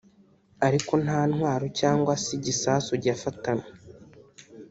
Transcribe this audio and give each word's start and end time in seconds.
ariko 0.67 0.91
nta 1.03 1.19
ntwaro 1.31 1.65
cyangwa 1.79 2.13
se 2.23 2.29
igisasu 2.37 2.91
yafatanywe 3.05 3.67